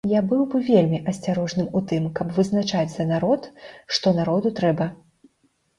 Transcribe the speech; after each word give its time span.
Я 0.11 0.21
быў 0.29 0.39
бы 0.53 0.61
вельмі 0.69 0.99
асцярожным 1.11 1.65
ў 1.65 1.79
тым, 1.91 2.07
каб 2.21 2.27
вызначаць 2.39 2.85
за 2.95 3.09
народ, 3.13 3.41
што 3.99 4.17
народу 4.23 4.47
трэба. 4.61 4.91